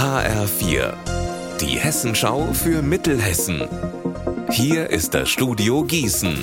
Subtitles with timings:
[0.00, 0.94] HR4,
[1.60, 3.68] die Hessenschau für Mittelhessen.
[4.48, 6.42] Hier ist das Studio Gießen.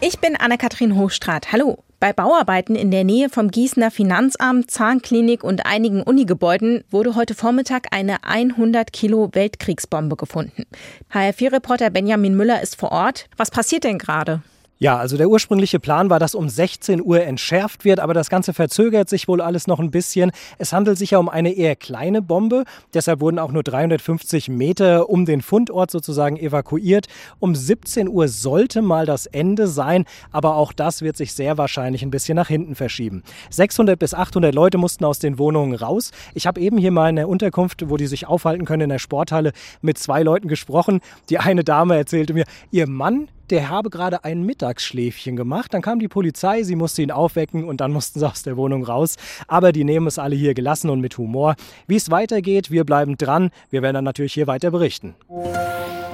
[0.00, 1.50] Ich bin Anne-Kathrin Hochstrat.
[1.50, 1.82] Hallo.
[1.98, 7.88] Bei Bauarbeiten in der Nähe vom Gießener Finanzamt, Zahnklinik und einigen Unigebäuden wurde heute Vormittag
[7.90, 10.66] eine 100 Kilo Weltkriegsbombe gefunden.
[11.12, 13.26] HR4-Reporter Benjamin Müller ist vor Ort.
[13.36, 14.42] Was passiert denn gerade?
[14.82, 18.54] Ja, also der ursprüngliche Plan war, dass um 16 Uhr entschärft wird, aber das Ganze
[18.54, 20.32] verzögert sich wohl alles noch ein bisschen.
[20.56, 22.64] Es handelt sich ja um eine eher kleine Bombe,
[22.94, 27.08] deshalb wurden auch nur 350 Meter um den Fundort sozusagen evakuiert.
[27.40, 32.02] Um 17 Uhr sollte mal das Ende sein, aber auch das wird sich sehr wahrscheinlich
[32.02, 33.22] ein bisschen nach hinten verschieben.
[33.50, 36.10] 600 bis 800 Leute mussten aus den Wohnungen raus.
[36.32, 38.98] Ich habe eben hier mal in der Unterkunft, wo die sich aufhalten können in der
[38.98, 41.00] Sporthalle, mit zwei Leuten gesprochen.
[41.28, 45.74] Die eine Dame erzählte mir, ihr Mann der habe gerade ein Mittagsschläfchen gemacht.
[45.74, 48.84] Dann kam die Polizei, sie musste ihn aufwecken und dann mussten sie aus der Wohnung
[48.84, 49.16] raus.
[49.48, 51.56] Aber die nehmen es alle hier gelassen und mit Humor.
[51.86, 53.50] Wie es weitergeht, wir bleiben dran.
[53.70, 55.14] Wir werden dann natürlich hier weiter berichten.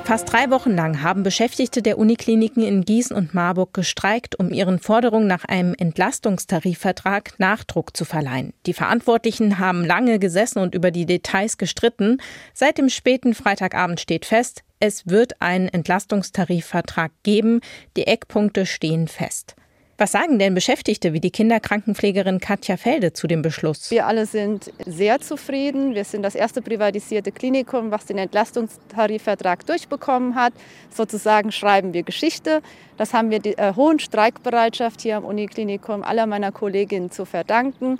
[0.06, 4.78] Fast drei Wochen lang haben Beschäftigte der Unikliniken in Gießen und Marburg gestreikt, um ihren
[4.78, 8.52] Forderungen nach einem Entlastungstarifvertrag Nachdruck zu verleihen.
[8.66, 12.18] Die Verantwortlichen haben lange gesessen und über die Details gestritten.
[12.54, 17.60] Seit dem späten Freitagabend steht fest, es wird einen Entlastungstarifvertrag geben.
[17.96, 19.56] Die Eckpunkte stehen fest.
[19.98, 23.90] Was sagen denn Beschäftigte wie die Kinderkrankenpflegerin Katja Felde zu dem Beschluss?
[23.90, 25.94] Wir alle sind sehr zufrieden.
[25.94, 30.52] Wir sind das erste privatisierte Klinikum, was den Entlastungstarifvertrag durchbekommen hat.
[30.94, 32.60] Sozusagen schreiben wir Geschichte.
[32.98, 37.98] Das haben wir der äh, hohen Streikbereitschaft hier am Uniklinikum aller meiner Kolleginnen zu verdanken.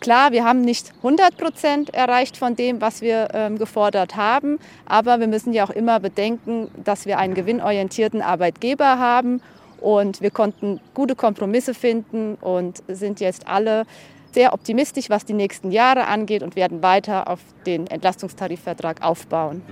[0.00, 5.20] Klar, wir haben nicht 100 Prozent erreicht von dem, was wir ähm, gefordert haben, aber
[5.20, 9.40] wir müssen ja auch immer bedenken, dass wir einen gewinnorientierten Arbeitgeber haben
[9.80, 13.84] und wir konnten gute Kompromisse finden und sind jetzt alle
[14.32, 19.62] sehr optimistisch, was die nächsten Jahre angeht und werden weiter auf den Entlastungstarifvertrag aufbauen.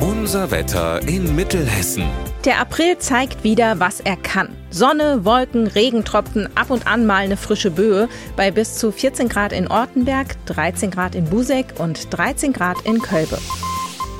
[0.00, 2.08] Unser Wetter in Mittelhessen.
[2.44, 4.48] Der April zeigt wieder, was er kann.
[4.68, 9.52] Sonne, Wolken, Regentropfen, ab und an mal eine frische Böe bei bis zu 14 Grad
[9.52, 13.38] in Ortenberg, 13 Grad in Busek und 13 Grad in Kölbe.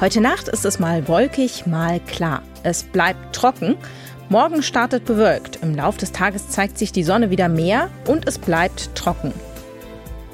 [0.00, 2.42] Heute Nacht ist es mal wolkig, mal klar.
[2.62, 3.74] Es bleibt trocken.
[4.28, 5.58] Morgen startet bewölkt.
[5.60, 9.34] Im Laufe des Tages zeigt sich die Sonne wieder mehr und es bleibt trocken.